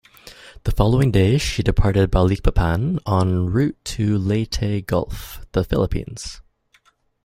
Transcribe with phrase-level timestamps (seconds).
[0.63, 6.41] The following day, she departed Balikpapan en route to Leyte Gulf, the Philippines.